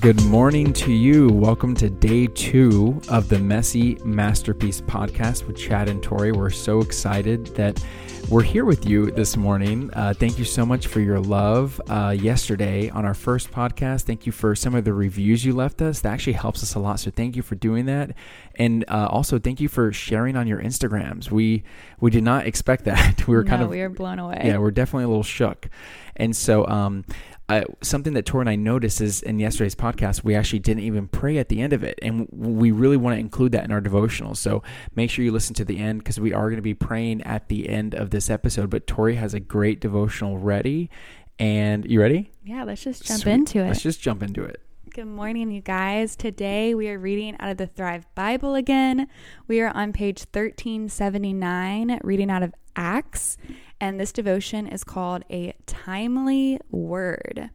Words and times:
Good 0.00 0.22
morning 0.26 0.74
to 0.74 0.92
you. 0.92 1.28
Welcome 1.28 1.74
to 1.76 1.88
day 1.88 2.26
two 2.26 3.00
of 3.08 3.30
the 3.30 3.38
Messy 3.38 3.96
Masterpiece 4.04 4.82
podcast 4.82 5.46
with 5.46 5.56
Chad 5.56 5.88
and 5.88 6.02
Tori. 6.02 6.32
We're 6.32 6.50
so 6.50 6.80
excited 6.80 7.46
that 7.54 7.82
we're 8.28 8.42
here 8.42 8.64
with 8.64 8.86
you 8.86 9.10
this 9.12 9.36
morning. 9.36 9.90
Uh, 9.92 10.12
thank 10.12 10.38
you 10.38 10.44
so 10.44 10.66
much 10.66 10.88
for 10.88 11.00
your 11.00 11.20
love 11.20 11.80
uh, 11.88 12.14
yesterday 12.18 12.90
on 12.90 13.04
our 13.04 13.14
first 13.14 13.52
podcast. 13.52 14.02
Thank 14.02 14.26
you 14.26 14.32
for 14.32 14.56
some 14.56 14.74
of 14.74 14.84
the 14.84 14.92
reviews 14.92 15.44
you 15.44 15.54
left 15.54 15.80
us. 15.80 16.00
That 16.00 16.12
actually 16.12 16.32
helps 16.32 16.62
us 16.62 16.74
a 16.74 16.80
lot. 16.80 16.98
So 16.98 17.10
thank 17.10 17.36
you 17.36 17.42
for 17.42 17.54
doing 17.54 17.86
that, 17.86 18.12
and 18.56 18.84
uh, 18.88 19.06
also 19.10 19.38
thank 19.38 19.60
you 19.60 19.68
for 19.68 19.92
sharing 19.92 20.36
on 20.36 20.46
your 20.46 20.60
Instagrams. 20.60 21.30
We 21.30 21.62
we 22.00 22.10
did 22.10 22.24
not 22.24 22.46
expect 22.46 22.84
that. 22.86 23.26
We 23.28 23.36
were 23.36 23.44
no, 23.44 23.50
kind 23.50 23.62
of 23.62 23.70
we 23.70 23.80
were 23.80 23.88
blown 23.88 24.18
away. 24.18 24.42
yeah, 24.44 24.58
we're 24.58 24.72
definitely 24.72 25.04
a 25.04 25.08
little 25.08 25.22
shook. 25.22 25.68
And 26.16 26.34
so, 26.34 26.66
um, 26.66 27.04
I, 27.48 27.64
something 27.80 28.14
that 28.14 28.26
Tor 28.26 28.40
and 28.40 28.50
I 28.50 28.56
noticed 28.56 29.00
is 29.00 29.22
in 29.22 29.38
yesterday's 29.38 29.76
podcast, 29.76 30.24
we 30.24 30.34
actually 30.34 30.58
didn't 30.58 30.82
even 30.82 31.06
pray 31.06 31.38
at 31.38 31.48
the 31.48 31.60
end 31.60 31.72
of 31.72 31.84
it. 31.84 31.96
And 32.02 32.26
we 32.32 32.72
really 32.72 32.96
want 32.96 33.14
to 33.14 33.20
include 33.20 33.52
that 33.52 33.64
in 33.64 33.70
our 33.70 33.80
devotional. 33.80 34.34
So 34.34 34.64
make 34.96 35.10
sure 35.10 35.24
you 35.24 35.30
listen 35.30 35.54
to 35.54 35.64
the 35.64 35.78
end 35.78 36.00
because 36.00 36.18
we 36.18 36.32
are 36.32 36.48
going 36.48 36.56
to 36.56 36.62
be 36.62 36.74
praying 36.74 37.22
at 37.22 37.48
the 37.48 37.68
end 37.68 37.94
of 37.94 38.10
this 38.16 38.30
episode. 38.30 38.70
But 38.70 38.86
Tori 38.86 39.16
has 39.16 39.34
a 39.34 39.40
great 39.40 39.78
devotional 39.78 40.38
ready. 40.38 40.90
And 41.38 41.84
you 41.84 42.00
ready? 42.00 42.32
Yeah, 42.44 42.64
let's 42.64 42.82
just 42.82 43.04
jump 43.04 43.20
Sweet. 43.20 43.32
into 43.32 43.58
it. 43.60 43.68
Let's 43.68 43.82
just 43.82 44.00
jump 44.00 44.22
into 44.22 44.42
it. 44.42 44.62
Good 44.94 45.06
morning, 45.06 45.50
you 45.50 45.60
guys. 45.60 46.16
Today 46.16 46.74
we 46.74 46.88
are 46.88 46.98
reading 46.98 47.36
out 47.38 47.50
of 47.50 47.58
the 47.58 47.66
Thrive 47.66 48.06
Bible 48.14 48.54
again. 48.54 49.08
We 49.46 49.60
are 49.60 49.68
on 49.68 49.92
page 49.92 50.20
1379, 50.32 52.00
reading 52.02 52.30
out 52.30 52.42
of 52.42 52.54
Acts. 52.74 53.36
And 53.78 54.00
this 54.00 54.12
devotion 54.12 54.66
is 54.66 54.82
called 54.82 55.22
A 55.30 55.54
Timely 55.66 56.58
Word. 56.70 57.50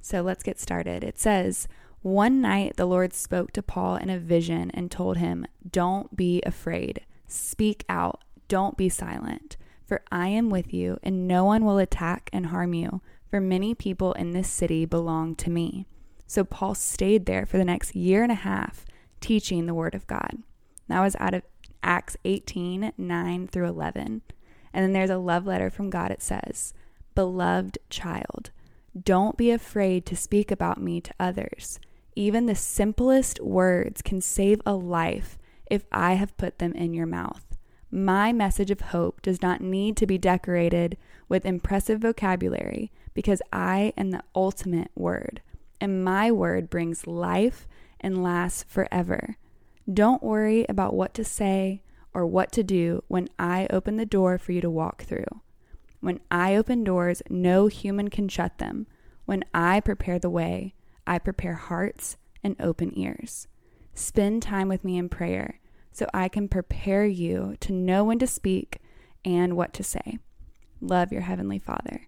So 0.00 0.22
let's 0.22 0.42
get 0.42 0.58
started. 0.58 1.04
It 1.04 1.18
says, 1.18 1.68
One 2.00 2.40
night 2.40 2.76
the 2.78 2.86
Lord 2.86 3.12
spoke 3.12 3.52
to 3.52 3.62
Paul 3.62 3.96
in 3.96 4.08
a 4.08 4.18
vision 4.18 4.70
and 4.70 4.90
told 4.90 5.18
him, 5.18 5.46
Don't 5.70 6.16
be 6.16 6.40
afraid. 6.46 7.02
Speak 7.28 7.84
out. 7.90 8.22
Don't 8.48 8.78
be 8.78 8.88
silent. 8.88 9.58
For 9.86 10.02
I 10.10 10.28
am 10.28 10.50
with 10.50 10.74
you, 10.74 10.98
and 11.02 11.28
no 11.28 11.44
one 11.44 11.64
will 11.64 11.78
attack 11.78 12.28
and 12.32 12.46
harm 12.46 12.74
you. 12.74 13.00
For 13.30 13.40
many 13.40 13.74
people 13.74 14.12
in 14.14 14.32
this 14.32 14.48
city 14.48 14.84
belong 14.84 15.36
to 15.36 15.50
me. 15.50 15.86
So 16.26 16.44
Paul 16.44 16.74
stayed 16.74 17.26
there 17.26 17.46
for 17.46 17.56
the 17.56 17.64
next 17.64 17.94
year 17.94 18.22
and 18.22 18.32
a 18.32 18.36
half, 18.36 18.84
teaching 19.20 19.66
the 19.66 19.74
word 19.74 19.94
of 19.94 20.06
God. 20.06 20.38
That 20.88 21.00
was 21.00 21.16
out 21.20 21.34
of 21.34 21.42
Acts 21.82 22.16
18 22.24 22.92
9 22.96 23.48
through 23.48 23.68
11. 23.68 24.22
And 24.72 24.84
then 24.84 24.92
there's 24.92 25.10
a 25.10 25.18
love 25.18 25.46
letter 25.46 25.70
from 25.70 25.88
God. 25.88 26.10
It 26.10 26.22
says, 26.22 26.74
Beloved 27.14 27.78
child, 27.88 28.50
don't 29.00 29.36
be 29.36 29.50
afraid 29.50 30.04
to 30.06 30.16
speak 30.16 30.50
about 30.50 30.80
me 30.80 31.00
to 31.00 31.14
others. 31.20 31.78
Even 32.14 32.46
the 32.46 32.54
simplest 32.54 33.40
words 33.40 34.02
can 34.02 34.20
save 34.20 34.60
a 34.66 34.74
life 34.74 35.38
if 35.70 35.84
I 35.92 36.14
have 36.14 36.36
put 36.36 36.58
them 36.58 36.72
in 36.72 36.92
your 36.92 37.06
mouth. 37.06 37.45
My 37.96 38.30
message 38.30 38.70
of 38.70 38.82
hope 38.82 39.22
does 39.22 39.40
not 39.40 39.62
need 39.62 39.96
to 39.96 40.06
be 40.06 40.18
decorated 40.18 40.98
with 41.30 41.46
impressive 41.46 41.98
vocabulary 42.00 42.92
because 43.14 43.40
I 43.54 43.94
am 43.96 44.10
the 44.10 44.22
ultimate 44.34 44.90
word, 44.94 45.40
and 45.80 46.04
my 46.04 46.30
word 46.30 46.68
brings 46.68 47.06
life 47.06 47.66
and 47.98 48.22
lasts 48.22 48.66
forever. 48.68 49.38
Don't 49.90 50.22
worry 50.22 50.66
about 50.68 50.92
what 50.92 51.14
to 51.14 51.24
say 51.24 51.80
or 52.12 52.26
what 52.26 52.52
to 52.52 52.62
do 52.62 53.02
when 53.08 53.30
I 53.38 53.66
open 53.70 53.96
the 53.96 54.04
door 54.04 54.36
for 54.36 54.52
you 54.52 54.60
to 54.60 54.68
walk 54.68 55.04
through. 55.04 55.40
When 56.00 56.20
I 56.30 56.54
open 56.54 56.84
doors, 56.84 57.22
no 57.30 57.66
human 57.68 58.10
can 58.10 58.28
shut 58.28 58.58
them. 58.58 58.86
When 59.24 59.42
I 59.54 59.80
prepare 59.80 60.18
the 60.18 60.28
way, 60.28 60.74
I 61.06 61.18
prepare 61.18 61.54
hearts 61.54 62.18
and 62.44 62.56
open 62.60 62.92
ears. 62.94 63.48
Spend 63.94 64.42
time 64.42 64.68
with 64.68 64.84
me 64.84 64.98
in 64.98 65.08
prayer 65.08 65.60
so 65.96 66.06
I 66.12 66.28
can 66.28 66.46
prepare 66.46 67.06
you 67.06 67.56
to 67.60 67.72
know 67.72 68.04
when 68.04 68.18
to 68.18 68.26
speak 68.26 68.80
and 69.24 69.56
what 69.56 69.72
to 69.72 69.82
say. 69.82 70.18
Love 70.78 71.10
your 71.10 71.22
Heavenly 71.22 71.58
Father. 71.58 72.02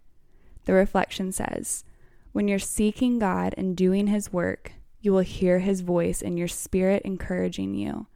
The 0.66 0.74
reflection 0.74 1.32
says, 1.32 1.84
When 2.32 2.48
you're 2.48 2.58
seeking 2.58 3.18
God 3.18 3.54
and 3.56 3.74
doing 3.74 4.08
His 4.08 4.30
work, 4.30 4.72
you 5.00 5.10
will 5.10 5.20
hear 5.20 5.60
His 5.60 5.80
voice 5.80 6.20
in 6.20 6.36
your 6.36 6.48
spirit 6.48 7.00
encouraging 7.06 7.74
you. 7.74 8.08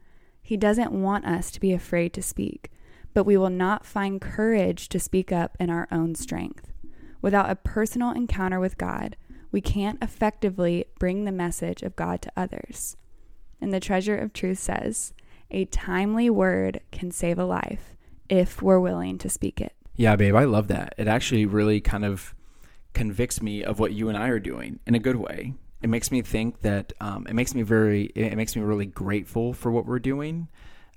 He 0.42 0.58
doesn't 0.58 0.92
want 0.92 1.24
us 1.24 1.50
to 1.52 1.60
be 1.60 1.72
afraid 1.72 2.12
to 2.12 2.22
speak, 2.22 2.70
but 3.14 3.24
we 3.24 3.38
will 3.38 3.48
not 3.48 3.86
find 3.86 4.20
courage 4.20 4.90
to 4.90 5.00
speak 5.00 5.32
up 5.32 5.56
in 5.58 5.70
our 5.70 5.88
own 5.90 6.14
strength. 6.14 6.70
Without 7.22 7.48
a 7.48 7.56
personal 7.56 8.10
encounter 8.10 8.60
with 8.60 8.76
God, 8.76 9.16
we 9.50 9.62
can't 9.62 10.02
effectively 10.02 10.84
bring 10.98 11.24
the 11.24 11.32
message 11.32 11.82
of 11.82 11.96
God 11.96 12.20
to 12.20 12.32
others. 12.36 12.98
And 13.58 13.72
the 13.72 13.80
treasure 13.80 14.18
of 14.18 14.34
truth 14.34 14.58
says, 14.58 15.14
a 15.52 15.66
timely 15.66 16.28
word 16.28 16.80
can 16.90 17.10
save 17.12 17.38
a 17.38 17.44
life 17.44 17.94
if 18.28 18.60
we're 18.60 18.80
willing 18.80 19.18
to 19.18 19.28
speak 19.28 19.60
it. 19.60 19.74
Yeah, 19.94 20.16
babe, 20.16 20.34
I 20.34 20.44
love 20.44 20.68
that. 20.68 20.94
It 20.98 21.06
actually 21.06 21.46
really 21.46 21.80
kind 21.80 22.04
of 22.04 22.34
convicts 22.94 23.40
me 23.40 23.62
of 23.62 23.78
what 23.78 23.92
you 23.92 24.08
and 24.08 24.18
I 24.18 24.28
are 24.28 24.40
doing 24.40 24.80
in 24.86 24.94
a 24.94 24.98
good 24.98 25.16
way 25.16 25.54
it 25.82 25.88
makes 25.88 26.10
me 26.10 26.22
think 26.22 26.60
that 26.62 26.92
um, 27.00 27.26
it 27.26 27.34
makes 27.34 27.54
me 27.54 27.62
very 27.62 28.04
it 28.14 28.36
makes 28.36 28.54
me 28.56 28.62
really 28.62 28.86
grateful 28.86 29.52
for 29.52 29.70
what 29.70 29.84
we're 29.84 29.98
doing 29.98 30.48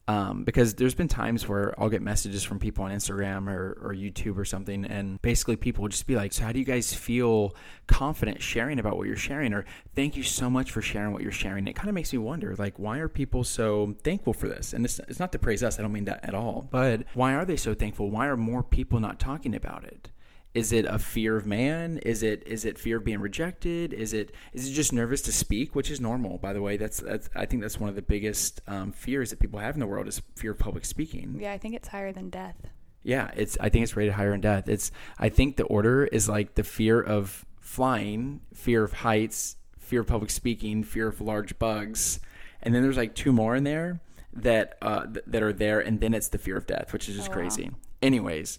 um, 0.08 0.44
because 0.44 0.76
there's 0.76 0.94
been 0.94 1.08
times 1.08 1.48
where 1.48 1.74
I'll 1.80 1.90
get 1.90 2.02
messages 2.02 2.44
from 2.44 2.60
people 2.60 2.84
on 2.86 2.92
Instagram 2.92 3.48
or, 3.50 3.78
or 3.82 3.94
YouTube 3.94 4.38
or 4.38 4.46
something, 4.46 4.86
and 4.86 5.20
basically 5.22 5.56
people 5.56 5.82
will 5.82 5.90
just 5.90 6.06
be 6.06 6.16
like, 6.16 6.32
"So 6.32 6.44
how 6.44 6.52
do 6.52 6.60
you 6.60 6.66
guys 6.66 6.94
feel 6.94 7.56
confident 7.88 8.42
sharing 8.42 8.78
about 8.78 8.98
what 8.98 9.08
you're 9.08 9.16
sharing?" 9.16 9.52
Or 9.54 9.66
"Thank 9.96 10.16
you 10.16 10.22
so 10.22 10.50
much 10.50 10.72
for 10.72 10.82
sharing 10.82 11.12
what 11.12 11.24
you're 11.24 11.32
sharing." 11.32 11.68
It 11.68 11.76
kind 11.76 11.90
of 11.90 11.96
makes 11.96 12.14
me 12.14 12.20
wonder, 12.20 12.56
like, 12.56 12.78
why 12.78 13.00
are 13.00 13.10
people 13.10 13.44
so 13.44 13.96
thankful 14.04 14.34
for 14.34 14.48
this? 14.48 14.74
And 14.74 14.86
it's, 14.86 15.00
it's 15.08 15.20
not 15.20 15.32
to 15.32 15.40
praise 15.40 15.64
us; 15.64 15.80
I 15.80 15.82
don't 15.82 15.94
mean 15.94 16.06
that 16.06 16.24
at 16.24 16.36
all. 16.36 16.68
But 16.70 17.04
why 17.16 17.34
are 17.34 17.46
they 17.46 17.58
so 17.58 17.74
thankful? 17.74 18.12
Why 18.12 18.28
are 18.28 18.38
more 18.38 18.64
people 18.64 19.00
not 19.00 19.20
talking 19.20 19.56
about 19.56 19.86
it? 19.86 20.12
Is 20.56 20.72
it 20.72 20.86
a 20.86 20.98
fear 20.98 21.36
of 21.36 21.46
man? 21.46 21.98
Is 22.00 22.24
it 22.24 22.42
is 22.48 22.64
it 22.64 22.80
fear 22.80 22.98
of 22.98 23.04
being 23.04 23.20
rejected? 23.20 23.94
Is 23.94 24.14
it 24.14 24.34
is 24.54 24.70
it 24.70 24.72
just 24.72 24.94
nervous 24.94 25.22
to 25.24 25.34
speak 25.34 25.76
which 25.76 25.92
is 25.92 26.00
normal 26.00 26.38
by 26.38 26.54
the 26.54 26.62
way? 26.62 26.78
That's 26.78 27.02
that's 27.02 27.30
i 27.36 27.46
think 27.46 27.62
that's 27.62 27.78
one 27.78 27.90
of 27.90 27.96
the 27.96 28.02
biggest 28.02 28.62
um, 28.66 28.94
fears 28.94 29.30
that 29.30 29.40
people 29.40 29.60
have 29.60 29.76
in 29.76 29.82
the 29.82 29.86
world 29.86 30.08
is 30.08 30.22
fear 30.36 30.52
of 30.52 30.60
public 30.60 30.86
speaking. 30.86 31.38
Yeah 31.40 31.52
i 31.52 31.58
think 31.58 31.76
it's 31.76 31.90
higher 31.90 32.14
than 32.14 32.30
death. 32.30 32.56
Yeah 33.04 33.32
it's 33.36 33.58
i 33.60 33.68
think 33.68 33.84
it's 33.84 33.98
rated 33.98 34.14
higher 34.14 34.32
than 34.32 34.42
death. 34.42 34.70
It's 34.70 34.92
i 35.20 35.28
think 35.28 35.58
the 35.58 35.66
order 35.66 36.06
is 36.06 36.30
like 36.30 36.56
the 36.56 36.64
fear 36.64 37.02
of 37.02 37.46
flying 37.60 38.40
fear 38.54 38.86
of 38.86 38.94
heights 38.94 39.58
fear 39.78 40.02
of 40.02 40.08
public 40.08 40.32
speaking 40.32 40.84
fear 40.84 41.10
of 41.10 41.20
large 41.20 41.60
bugs. 41.60 42.22
And 42.64 42.74
then 42.74 42.82
there's 42.82 42.98
like 42.98 43.14
two 43.14 43.34
more 43.34 43.56
in 43.58 43.66
there 43.66 44.00
that 44.34 44.78
uh, 44.82 45.06
th- 45.06 45.26
that 45.28 45.44
are 45.44 45.54
there 45.54 45.82
and 45.82 46.00
then 46.00 46.14
it's 46.14 46.30
the 46.30 46.38
fear 46.38 46.56
of 46.56 46.66
death 46.66 46.94
which 46.94 47.10
is 47.10 47.18
just 47.18 47.30
oh, 47.30 47.34
crazy. 47.34 47.66
Wow. 47.66 47.76
anyways 48.02 48.58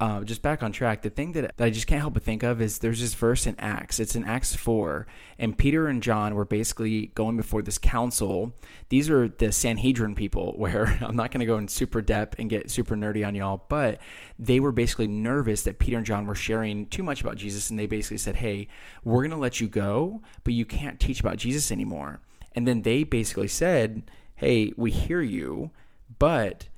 uh, 0.00 0.24
just 0.24 0.42
back 0.42 0.62
on 0.62 0.72
track, 0.72 1.02
the 1.02 1.10
thing 1.10 1.32
that, 1.32 1.56
that 1.56 1.64
I 1.64 1.70
just 1.70 1.86
can't 1.86 2.00
help 2.00 2.14
but 2.14 2.22
think 2.22 2.42
of 2.42 2.60
is 2.60 2.78
there's 2.78 3.00
this 3.00 3.14
verse 3.14 3.46
in 3.46 3.54
Acts. 3.58 4.00
It's 4.00 4.16
in 4.16 4.24
Acts 4.24 4.54
4, 4.54 5.06
and 5.38 5.56
Peter 5.56 5.86
and 5.86 6.02
John 6.02 6.34
were 6.34 6.44
basically 6.44 7.06
going 7.14 7.36
before 7.36 7.62
this 7.62 7.78
council. 7.78 8.52
These 8.88 9.08
are 9.08 9.28
the 9.28 9.52
Sanhedrin 9.52 10.14
people, 10.14 10.52
where 10.56 10.98
I'm 11.00 11.16
not 11.16 11.30
going 11.30 11.40
to 11.40 11.46
go 11.46 11.58
in 11.58 11.68
super 11.68 12.02
depth 12.02 12.38
and 12.38 12.50
get 12.50 12.70
super 12.70 12.96
nerdy 12.96 13.26
on 13.26 13.34
y'all, 13.34 13.64
but 13.68 14.00
they 14.38 14.60
were 14.60 14.72
basically 14.72 15.06
nervous 15.06 15.62
that 15.62 15.78
Peter 15.78 15.96
and 15.96 16.06
John 16.06 16.26
were 16.26 16.34
sharing 16.34 16.86
too 16.86 17.02
much 17.02 17.20
about 17.20 17.36
Jesus, 17.36 17.70
and 17.70 17.78
they 17.78 17.86
basically 17.86 18.18
said, 18.18 18.36
Hey, 18.36 18.68
we're 19.04 19.22
going 19.22 19.30
to 19.30 19.36
let 19.36 19.60
you 19.60 19.68
go, 19.68 20.22
but 20.42 20.54
you 20.54 20.64
can't 20.64 20.98
teach 20.98 21.20
about 21.20 21.36
Jesus 21.36 21.70
anymore. 21.70 22.20
And 22.52 22.66
then 22.68 22.82
they 22.82 23.04
basically 23.04 23.48
said, 23.48 24.10
Hey, 24.36 24.72
we 24.76 24.90
hear 24.90 25.20
you, 25.20 25.70
but 26.18 26.68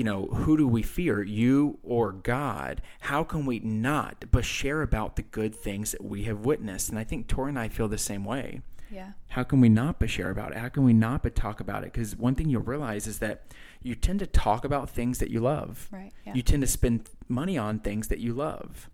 you 0.00 0.04
know, 0.04 0.28
who 0.28 0.56
do 0.56 0.66
we 0.66 0.80
fear, 0.80 1.22
you 1.22 1.78
or 1.82 2.10
God? 2.10 2.80
How 3.00 3.22
can 3.22 3.44
we 3.44 3.58
not 3.58 4.24
but 4.30 4.46
share 4.46 4.80
about 4.80 5.16
the 5.16 5.22
good 5.22 5.54
things 5.54 5.92
that 5.92 6.02
we 6.02 6.24
have 6.24 6.46
witnessed? 6.46 6.88
And 6.88 6.98
I 6.98 7.04
think 7.04 7.28
Tori 7.28 7.50
and 7.50 7.58
I 7.58 7.68
feel 7.68 7.86
the 7.86 7.98
same 7.98 8.24
way. 8.24 8.62
Yeah. 8.90 9.10
How 9.28 9.42
can 9.42 9.60
we 9.60 9.68
not 9.68 10.00
but 10.00 10.08
share 10.08 10.30
about 10.30 10.52
it? 10.52 10.56
How 10.56 10.70
can 10.70 10.84
we 10.84 10.94
not 10.94 11.22
but 11.22 11.34
talk 11.34 11.60
about 11.60 11.82
it? 11.84 11.92
Because 11.92 12.16
one 12.16 12.34
thing 12.34 12.48
you'll 12.48 12.62
realize 12.62 13.06
is 13.06 13.18
that 13.18 13.42
you 13.82 13.94
tend 13.94 14.20
to 14.20 14.26
talk 14.26 14.64
about 14.64 14.88
things 14.88 15.18
that 15.18 15.28
you 15.28 15.40
love. 15.40 15.86
Right. 15.90 16.12
Yeah. 16.24 16.32
You 16.32 16.40
tend 16.40 16.62
to 16.62 16.66
spend 16.66 17.10
money 17.28 17.58
on 17.58 17.80
things 17.80 18.08
that 18.08 18.20
you 18.20 18.32
love. 18.32 18.88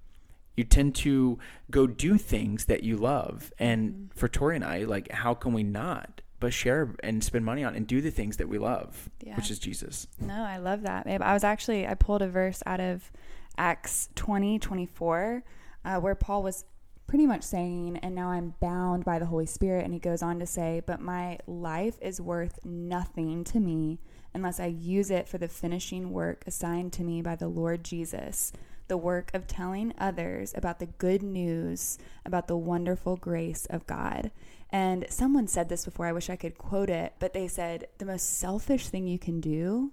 You 0.56 0.64
tend 0.64 0.96
to 0.96 1.38
go 1.70 1.86
do 1.86 2.18
things 2.18 2.64
that 2.64 2.82
you 2.82 2.96
love. 2.96 3.52
And 3.60 3.90
mm-hmm. 3.90 4.18
for 4.18 4.26
Tori 4.26 4.56
and 4.56 4.64
I, 4.64 4.82
like, 4.82 5.12
how 5.12 5.34
can 5.34 5.52
we 5.52 5.62
not 5.62 6.20
but 6.40 6.52
share 6.52 6.94
and 7.02 7.22
spend 7.22 7.44
money 7.44 7.64
on 7.64 7.74
and 7.74 7.86
do 7.86 8.00
the 8.00 8.10
things 8.10 8.36
that 8.36 8.48
we 8.48 8.58
love, 8.58 9.08
yeah. 9.20 9.36
which 9.36 9.50
is 9.50 9.58
Jesus. 9.58 10.06
No, 10.20 10.42
I 10.42 10.58
love 10.58 10.82
that, 10.82 11.04
babe. 11.04 11.22
I 11.22 11.32
was 11.32 11.44
actually 11.44 11.86
I 11.86 11.94
pulled 11.94 12.22
a 12.22 12.28
verse 12.28 12.62
out 12.66 12.80
of 12.80 13.10
Acts 13.58 14.10
20, 14.16 14.58
24, 14.58 15.42
uh, 15.84 16.00
where 16.00 16.14
Paul 16.14 16.42
was 16.42 16.64
pretty 17.06 17.26
much 17.26 17.42
saying, 17.42 17.98
and 17.98 18.14
now 18.14 18.30
I'm 18.30 18.54
bound 18.60 19.04
by 19.04 19.18
the 19.18 19.26
Holy 19.26 19.46
Spirit. 19.46 19.84
And 19.84 19.94
he 19.94 20.00
goes 20.00 20.22
on 20.22 20.38
to 20.40 20.46
say, 20.46 20.82
But 20.86 21.00
my 21.00 21.38
life 21.46 21.96
is 22.00 22.20
worth 22.20 22.58
nothing 22.64 23.44
to 23.44 23.60
me 23.60 24.00
unless 24.34 24.60
I 24.60 24.66
use 24.66 25.10
it 25.10 25.28
for 25.28 25.38
the 25.38 25.48
finishing 25.48 26.12
work 26.12 26.44
assigned 26.46 26.92
to 26.94 27.02
me 27.02 27.22
by 27.22 27.36
the 27.36 27.48
Lord 27.48 27.84
Jesus, 27.84 28.52
the 28.88 28.96
work 28.96 29.30
of 29.34 29.46
telling 29.46 29.92
others 29.98 30.52
about 30.56 30.78
the 30.78 30.86
good 30.86 31.22
news 31.22 31.98
about 32.24 32.48
the 32.48 32.56
wonderful 32.56 33.16
grace 33.16 33.66
of 33.66 33.86
God. 33.86 34.30
And 34.70 35.06
someone 35.08 35.46
said 35.46 35.68
this 35.68 35.84
before, 35.84 36.06
I 36.06 36.12
wish 36.12 36.28
I 36.28 36.36
could 36.36 36.58
quote 36.58 36.90
it, 36.90 37.14
but 37.18 37.32
they 37.32 37.48
said 37.48 37.88
the 37.98 38.04
most 38.04 38.38
selfish 38.38 38.88
thing 38.88 39.06
you 39.06 39.18
can 39.18 39.40
do 39.40 39.92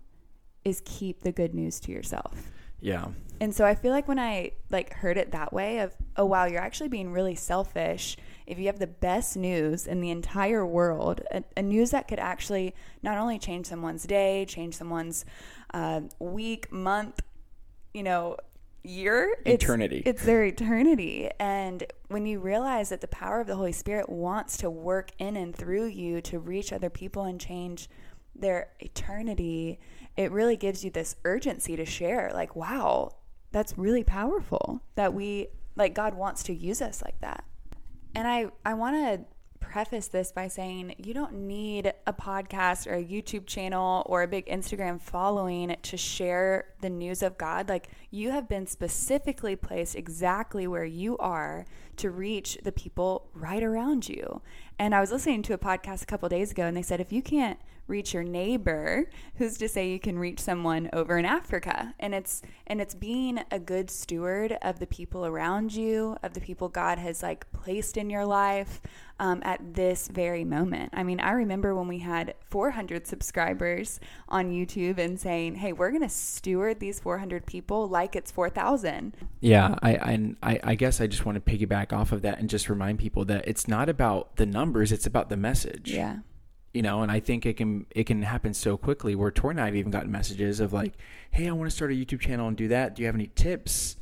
is 0.66 0.82
keep 0.86 1.22
the 1.22 1.32
good 1.32 1.54
news 1.54 1.80
to 1.82 1.92
yourself. 1.92 2.52
Yeah. 2.80 3.08
And 3.40 3.56
so 3.56 3.66
I 3.66 3.76
feel 3.76 3.92
like 3.92 4.08
when 4.08 4.20
I 4.20 4.52
like 4.70 4.94
heard 4.94 5.18
it 5.18 5.32
that 5.32 5.54
way 5.54 5.80
of 5.80 5.94
oh 6.18 6.26
wow 6.26 6.46
you're 6.46 6.62
actually 6.62 6.90
being 6.90 7.12
really 7.12 7.36
selfish 7.36 8.18
if 8.46 8.60
you 8.60 8.66
have 8.68 8.80
the 8.80 8.88
best 8.88 9.36
news 9.38 9.88
in 9.88 10.02
the 10.02 10.12
entire 10.12 10.66
world 10.66 11.22
a, 11.32 11.44
a 11.58 11.62
news 11.62 11.92
that 11.92 12.08
could 12.08 12.20
actually 12.20 12.76
not 13.02 13.18
only 13.18 13.40
change 13.40 13.66
someone's 13.68 14.04
day 14.04 14.46
change 14.46 14.76
someone's 14.76 15.26
uh, 15.74 16.02
week 16.20 16.72
month 16.72 17.22
you 17.94 18.04
know 18.04 18.38
year 18.84 19.36
Eternity. 19.46 19.98
it's, 20.06 20.20
it's 20.20 20.26
their 20.26 20.44
eternity 20.44 21.30
and 21.40 21.86
when 22.10 22.26
you 22.26 22.40
realize 22.40 22.90
that 22.90 23.02
the 23.02 23.08
power 23.08 23.40
of 23.40 23.48
the 23.48 23.56
Holy 23.56 23.72
Spirit 23.72 24.10
wants 24.10 24.58
to 24.58 24.70
work 24.70 25.12
in 25.18 25.38
and 25.38 25.56
through 25.56 25.86
you 25.86 26.22
to 26.22 26.40
reach 26.40 26.74
other 26.74 26.90
people 26.90 27.24
and 27.24 27.40
change 27.40 27.90
their 28.36 28.72
eternity 28.80 29.80
it 30.18 30.32
really 30.32 30.58
gives 30.58 30.84
you 30.84 30.92
this 30.92 31.16
urgency 31.24 31.76
to 31.76 31.86
share 31.86 32.30
like 32.34 32.56
wow 32.56 33.10
that's 33.54 33.78
really 33.78 34.04
powerful 34.04 34.82
that 34.96 35.14
we 35.14 35.48
like 35.76 35.94
God 35.94 36.16
wants 36.16 36.44
to 36.44 36.54
use 36.54 36.82
us 36.82 37.02
like 37.02 37.20
that. 37.22 37.46
And 38.16 38.28
I 38.28 38.48
I 38.66 38.74
want 38.74 38.96
to 38.96 39.26
preface 39.74 40.08
this 40.08 40.32
by 40.32 40.48
saying 40.48 40.94
you 41.00 41.16
don't 41.16 41.34
need 41.34 41.92
a 42.06 42.14
podcast 42.14 42.86
or 42.86 42.94
a 42.94 43.04
YouTube 43.04 43.48
channel 43.48 44.04
or 44.06 44.22
a 44.22 44.28
big 44.28 44.46
Instagram 44.46 45.02
following 45.02 45.76
to 45.82 45.98
share 45.98 46.66
the 46.82 46.92
news 46.92 47.24
of 47.24 47.40
God. 47.40 47.70
Like 47.70 47.90
you 48.12 48.30
have 48.30 48.48
been 48.48 48.68
specifically 48.68 49.56
placed 49.56 49.96
exactly 49.96 50.68
where 50.68 50.86
you 50.86 51.18
are 51.18 51.66
to 51.98 52.12
reach 52.12 52.60
the 52.64 52.72
people 52.72 53.32
right 53.34 53.64
around 53.64 54.08
you. 54.08 54.44
And 54.84 54.94
I 54.94 55.00
was 55.00 55.14
listening 55.14 55.44
to 55.44 55.54
a 55.54 55.58
podcast 55.58 56.04
a 56.04 56.06
couple 56.06 56.28
days 56.28 56.52
ago 56.52 56.64
and 56.64 56.76
they 56.76 56.82
said 56.82 57.00
if 57.00 57.14
you 57.14 57.22
can't 57.22 57.58
reach 57.88 58.14
your 58.14 58.24
neighbor 58.24 59.10
who's 59.36 59.58
to 59.60 59.70
say 59.70 59.90
you 59.90 59.98
can 59.98 60.20
reach 60.20 60.42
someone 60.42 60.90
over 60.92 61.18
in 61.18 61.24
Africa? 61.24 61.96
And 62.02 62.14
it's 62.14 62.42
and 62.68 62.82
it's 62.82 62.94
being 62.94 63.40
a 63.50 63.60
good 63.60 63.90
steward 63.90 64.58
of 64.62 64.80
the 64.80 64.86
people 64.86 65.26
around 65.26 65.74
you 65.74 66.18
of 66.22 66.34
the 66.34 66.42
people 66.42 66.68
God 66.68 66.98
has 66.98 67.24
like 67.24 67.50
placed 67.54 67.96
in 67.96 68.10
your 68.10 68.26
life 68.26 68.82
um, 69.22 69.40
at 69.46 69.74
this 69.74 70.10
very 70.10 70.44
moment. 70.44 70.90
I 70.92 71.04
mean 71.04 71.22
I 71.22 71.32
remember 71.32 71.74
when 71.74 71.88
we 71.88 72.00
had 72.00 72.34
400 72.54 73.08
subscribers 73.08 74.00
on 74.30 74.52
YouTube 74.52 75.00
and 75.00 75.20
saying 75.20 75.56
hey 75.56 75.74
we're 75.74 75.90
gonna 75.90 76.08
steward 76.08 76.80
these 76.80 77.00
400 77.00 77.48
people 77.48 77.88
like 77.88 78.16
it's 78.16 78.30
4,000 78.30 79.18
yeah 79.40 79.74
I, 79.82 80.36
I 80.44 80.60
I 80.64 80.76
guess 80.76 81.02
I 81.02 81.08
just 81.08 81.26
want 81.26 81.44
to 81.44 81.52
piggyback 81.52 81.92
off 81.92 82.12
of 82.12 82.22
that 82.22 82.38
and 82.38 82.48
just 82.48 82.70
remind 82.70 83.00
people 83.00 83.26
that 83.26 83.48
it's 83.48 83.68
not 83.68 83.90
about 83.90 84.36
the 84.36 84.46
numbers 84.46 84.92
it's 84.92 85.08
about 85.08 85.30
the 85.30 85.36
message. 85.36 85.92
Yeah. 85.92 86.18
You 86.76 86.84
know 86.84 87.02
and 87.02 87.12
i 87.12 87.20
think 87.20 87.48
it 87.48 87.58
can 87.58 87.88
it 87.90 88.04
can 88.04 88.22
happen 88.22 88.54
so 88.54 88.78
quickly 88.78 89.16
where 89.16 89.32
tori 89.32 89.54
and 89.54 89.62
i 89.62 89.66
have 89.66 89.76
even 89.76 89.92
gotten 89.92 90.12
messages 90.12 90.60
of 90.60 90.74
like 90.74 90.94
hey 91.32 91.48
i 91.48 91.52
want 91.52 91.72
to 91.72 91.76
start 91.76 91.90
a 91.90 91.96
youtube 91.96 92.20
channel 92.20 92.48
and 92.48 92.56
do 92.56 92.68
that. 92.68 92.96
Do 92.96 93.02
you 93.02 93.08
have 93.08 93.16
any 93.16 93.32
tips? 93.34 93.96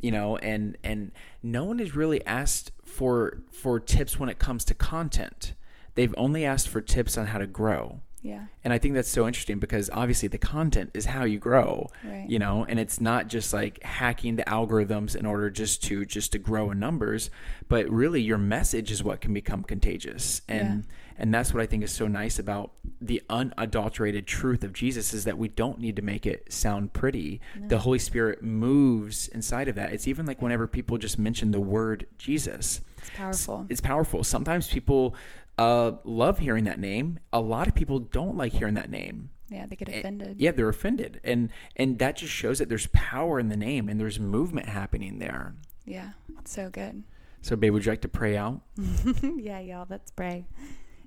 You 0.00 0.12
know 0.12 0.38
and 0.38 0.78
and 0.82 1.12
no 1.42 1.64
one 1.64 1.78
has 1.78 1.94
really 1.94 2.24
asked 2.24 2.72
for 2.86 3.42
for 3.52 3.78
tips 3.78 4.18
when 4.18 4.30
it 4.30 4.38
comes 4.38 4.64
to 4.64 4.74
content 4.74 5.52
they've 5.98 6.14
only 6.16 6.44
asked 6.44 6.68
for 6.68 6.80
tips 6.80 7.18
on 7.18 7.26
how 7.26 7.38
to 7.38 7.46
grow. 7.46 8.00
Yeah. 8.22 8.44
And 8.64 8.72
i 8.72 8.78
think 8.78 8.94
that's 8.94 9.08
so 9.08 9.26
interesting 9.28 9.58
because 9.60 9.88
obviously 9.92 10.28
the 10.28 10.38
content 10.38 10.90
is 10.92 11.06
how 11.06 11.24
you 11.24 11.38
grow 11.38 11.88
Right. 12.04 12.26
you 12.28 12.38
know 12.40 12.64
and 12.68 12.78
it's 12.80 13.00
not 13.00 13.28
just 13.28 13.52
like 13.54 13.80
hacking 13.82 14.34
the 14.36 14.42
algorithms 14.42 15.14
in 15.14 15.24
order 15.24 15.48
just 15.50 15.84
to 15.84 16.04
just 16.04 16.32
to 16.32 16.38
grow 16.38 16.72
in 16.72 16.78
numbers 16.80 17.30
but 17.68 17.88
really 17.88 18.20
your 18.20 18.36
message 18.36 18.90
is 18.90 19.04
what 19.04 19.20
can 19.20 19.32
become 19.32 19.62
contagious. 19.62 20.42
And 20.48 20.84
and 21.16 21.32
that's 21.32 21.54
what 21.54 21.62
i 21.62 21.66
think 21.66 21.84
is 21.84 21.92
so 21.92 22.06
nice 22.08 22.38
about 22.40 22.72
the 23.00 23.22
unadulterated 23.30 24.26
truth 24.26 24.64
of 24.64 24.72
jesus 24.72 25.14
is 25.14 25.22
that 25.24 25.38
we 25.38 25.48
don't 25.48 25.78
need 25.78 25.94
to 25.96 26.02
make 26.02 26.26
it 26.26 26.52
sound 26.52 26.92
pretty. 26.92 27.40
The 27.68 27.78
holy 27.78 28.00
spirit 28.00 28.42
moves 28.42 29.28
inside 29.28 29.68
of 29.68 29.76
that. 29.76 29.92
It's 29.92 30.08
even 30.08 30.26
like 30.26 30.42
whenever 30.42 30.66
people 30.66 30.98
just 30.98 31.18
mention 31.20 31.52
the 31.52 31.60
word 31.60 32.06
jesus 32.18 32.80
it's 32.98 33.10
powerful. 33.16 33.66
it's 33.70 33.80
powerful. 33.80 34.24
Sometimes 34.24 34.66
people 34.68 35.14
uh, 35.58 35.92
love 36.04 36.38
hearing 36.38 36.64
that 36.64 36.78
name. 36.78 37.18
A 37.32 37.40
lot 37.40 37.66
of 37.68 37.74
people 37.74 37.98
don't 37.98 38.36
like 38.36 38.52
hearing 38.52 38.74
that 38.74 38.90
name. 38.90 39.30
yeah 39.50 39.66
they 39.66 39.76
get 39.76 39.88
And- 39.88 39.98
offended 39.98 40.40
yeah, 40.40 40.52
they're 40.52 40.68
offended, 40.68 41.20
and 41.24 41.50
and 41.76 41.98
that 41.98 42.16
just 42.16 42.32
shows 42.32 42.58
that 42.58 42.68
there's 42.68 42.86
power 42.88 43.38
in 43.40 43.48
the 43.48 43.56
name 43.56 43.88
and 43.88 43.98
there's 44.00 44.20
movement 44.20 44.68
happening 44.68 45.18
there. 45.18 45.54
yeah 45.84 46.10
it's 46.38 46.52
so 46.52 46.68
good 46.70 47.02
So, 47.42 47.56
babe, 47.56 47.72
would 47.72 47.84
you 47.86 47.92
like 47.92 48.02
to 48.02 48.08
pray 48.08 48.36
out? 48.36 48.60
yeah, 49.22 49.60
y'all, 49.60 49.86
let's 49.88 50.10
pray. 50.10 50.46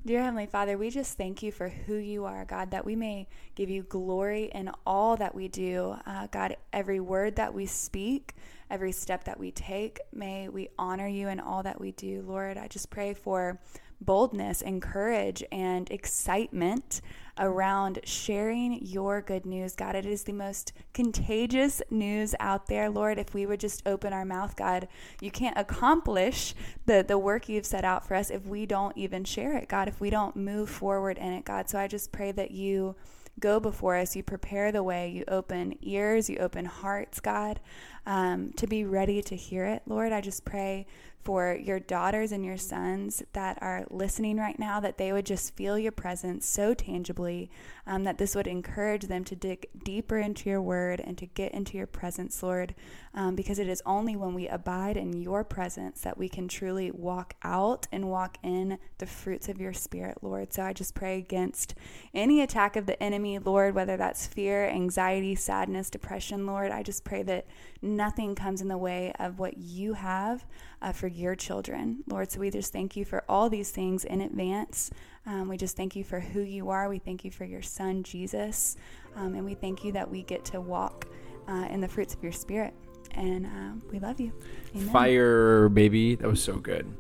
Dear 0.06 0.24
Heavenly 0.24 0.48
Father, 0.48 0.78
we 0.80 0.90
just 0.90 1.16
thank 1.18 1.44
you 1.44 1.52
for 1.52 1.70
who 1.70 1.96
you 1.96 2.26
are, 2.26 2.44
God, 2.46 2.72
that 2.72 2.86
we 2.86 2.96
may 2.96 3.28
give 3.54 3.70
you 3.70 3.84
glory 3.84 4.46
in 4.56 4.72
all 4.86 5.16
that 5.18 5.36
we 5.36 5.48
do. 5.48 5.96
Uh, 6.08 6.26
God, 6.32 6.56
every 6.74 7.00
word 7.00 7.36
that 7.36 7.54
we 7.54 7.68
speak, 7.68 8.34
every 8.72 8.94
step 8.94 9.26
that 9.26 9.40
we 9.40 9.52
take, 9.52 10.00
may 10.12 10.50
we 10.50 10.70
honor 10.80 11.08
you 11.08 11.28
in 11.28 11.40
all 11.40 11.62
that 11.64 11.80
we 11.80 11.92
do. 11.92 12.24
Lord, 12.26 12.58
I 12.58 12.68
just 12.68 12.90
pray 12.90 13.14
for 13.14 13.60
boldness 14.02 14.62
and 14.62 14.82
courage 14.82 15.44
and 15.52 15.90
excitement 15.92 17.02
around 17.40 18.00
sharing 18.04 18.86
your 18.86 19.22
good 19.22 19.46
news. 19.46 19.76
God, 19.76 19.96
it 19.96 20.06
is 20.06 20.24
the 20.24 20.34
most 20.34 20.74
contagious 20.94 21.82
news 21.90 22.36
out 22.40 22.68
there, 22.68 22.90
Lord. 22.90 23.18
If 23.18 23.34
we 23.34 23.46
would 23.46 23.60
just 23.60 23.82
open 23.86 24.12
our 24.12 24.26
mouth, 24.26 24.56
God, 24.56 24.88
you 25.22 25.32
can't 25.32 25.58
accomplish 25.58 26.54
the, 26.86 27.06
the 27.08 27.18
work 27.18 27.48
you've 27.48 27.66
set 27.66 27.86
out 27.86 28.06
for 28.08 28.16
us 28.16 28.30
if 28.30 28.46
we 28.46 28.66
don't 28.66 28.98
even 28.98 29.24
share 29.24 29.56
it, 29.58 29.70
God, 29.70 29.88
if 29.88 30.02
we 30.02 30.10
don't 30.10 30.36
move 30.36 30.70
forward 30.70 31.18
in 31.18 31.32
it, 31.34 31.46
God. 31.46 31.70
So 31.70 31.80
I 31.80 31.88
just 31.88 32.12
pray 32.12 32.32
that 32.34 32.52
you 32.52 32.96
go 33.40 33.60
before 33.60 33.96
us, 33.96 34.16
you 34.16 34.24
prepare 34.24 34.72
the 34.72 34.84
way, 34.84 35.10
you 35.10 35.24
open 35.28 35.76
ears, 35.82 36.30
you 36.30 36.38
open 36.38 36.66
hearts, 36.66 37.20
God, 37.20 37.60
um, 38.06 38.52
to 38.54 38.68
be 38.68 38.84
ready 38.84 39.22
to 39.24 39.36
hear 39.36 39.66
it. 39.66 39.84
Lord, 39.88 40.12
I 40.12 40.22
just 40.22 40.46
pray 40.46 40.86
for 41.24 41.56
your 41.56 41.80
daughters 41.80 42.32
and 42.32 42.46
your 42.46 42.58
sons 42.58 43.24
that 43.34 43.58
are 43.62 43.86
listening 43.90 44.38
right 44.38 44.58
now, 44.58 44.80
that 44.80 44.98
they 44.98 45.12
would 45.12 45.26
just 45.26 45.56
feel 45.56 45.78
your 45.78 45.92
presence 45.92 46.46
so 46.46 46.74
tangibly, 46.74 47.50
um, 47.86 48.04
that 48.04 48.18
this 48.18 48.36
would 48.36 48.48
encourage 48.48 49.04
them 49.04 49.24
to 49.24 49.36
dig 49.36 49.68
deeper 49.84 50.18
into 50.18 50.50
your 50.50 50.62
word 50.62 51.00
and 51.00 51.18
to 51.18 51.26
get 51.26 51.52
into 51.54 51.78
your 51.78 51.88
presence, 51.88 52.42
Lord, 52.42 52.74
um, 53.14 53.36
because 53.36 53.60
it 53.60 53.68
is 53.68 53.82
only 53.86 54.16
when 54.16 54.34
we 54.34 54.48
abide 54.48 54.98
in 54.98 55.14
your 55.14 55.44
presence 55.44 56.02
that 56.02 56.18
we 56.18 56.30
can 56.30 56.48
truly 56.48 56.92
walk 56.92 57.36
out 57.44 57.88
and 57.92 58.10
walk 58.10 58.38
in 58.44 58.78
the 58.98 59.06
fruits 59.06 59.50
of 59.50 59.60
your 59.60 59.74
spirit, 59.74 60.18
Lord. 60.22 60.54
So 60.54 60.64
I 60.64 60.74
just 60.74 60.96
pray 60.96 61.18
against 61.18 61.76
any 62.14 62.42
attack 62.42 62.76
of 62.76 62.86
the 62.86 63.02
enemy, 63.02 63.40
Lord, 63.40 63.76
whether 63.76 63.98
that's 63.98 64.28
fear, 64.28 64.68
anxiety, 64.68 65.36
sadness, 65.36 65.90
depression, 65.90 66.46
Lord. 66.46 66.72
I 66.72 66.84
just 66.84 67.04
pray 67.04 67.24
that 67.24 67.48
nothing 67.82 68.36
comes 68.36 68.62
in 68.62 68.68
the 68.68 68.78
way 68.78 69.12
of 69.20 69.40
what 69.40 69.58
you 69.58 69.94
have 69.94 70.46
uh, 70.82 70.92
for 70.92 71.08
your 71.16 71.36
children, 71.36 72.04
Lord. 72.08 72.32
So 72.32 72.40
we 72.40 72.50
just 72.50 72.74
thank 72.74 72.96
you 72.96 73.06
for 73.06 73.24
all 73.28 73.50
these 73.50 73.72
things 73.72 74.06
in 74.06 74.22
advance. 74.22 74.92
Um, 75.26 75.48
we 75.48 75.58
just 75.58 75.78
thank 75.78 75.96
you 75.96 76.04
for 76.04 76.20
who 76.20 76.42
you 76.42 76.70
are. 76.70 76.90
We 76.90 77.00
thank 77.00 77.24
you 77.24 77.32
for 77.32 77.46
your 77.46 77.62
son, 77.62 78.04
Jesus. 78.04 78.76
Um, 79.16 79.36
and 79.36 79.46
we 79.46 79.54
thank 79.54 79.84
you 79.84 79.92
that 79.92 80.10
we 80.10 80.24
get 80.24 80.44
to 80.46 80.62
walk 80.62 81.08
uh, 81.48 81.68
in 81.70 81.82
the 81.82 81.88
fruits 81.88 82.14
of 82.14 82.24
your 82.24 82.32
spirit. 82.32 82.74
And 83.12 83.46
um, 83.46 83.82
we 83.92 84.00
love 84.00 84.20
you. 84.20 84.32
Amen. 84.76 84.90
Fire, 84.90 85.70
baby. 85.70 86.16
That 86.16 86.28
was 86.28 86.42
so 86.42 86.56
good. 86.56 86.92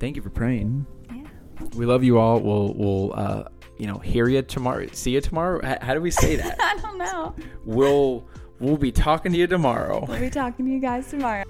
Thank 0.00 0.16
you 0.16 0.22
for 0.22 0.30
praying. 0.30 0.86
Yeah. 1.14 1.24
We 1.76 1.84
love 1.84 2.02
you 2.02 2.18
all. 2.18 2.40
We'll 2.40 2.72
we'll 2.72 3.14
uh, 3.14 3.44
you 3.76 3.86
know 3.86 3.98
hear 3.98 4.28
you 4.28 4.40
tomorrow. 4.42 4.86
See 4.92 5.10
you 5.10 5.20
tomorrow. 5.20 5.60
How 5.82 5.92
do 5.92 6.00
we 6.00 6.10
say 6.10 6.36
that? 6.36 6.56
I 6.62 6.78
don't 6.80 6.96
know. 6.96 7.34
we'll 7.66 8.26
we'll 8.60 8.78
be 8.78 8.92
talking 8.92 9.32
to 9.32 9.38
you 9.38 9.46
tomorrow. 9.46 10.06
We'll 10.08 10.20
be 10.20 10.30
talking 10.30 10.64
to 10.64 10.70
you 10.70 10.80
guys 10.80 11.10
tomorrow. 11.10 11.44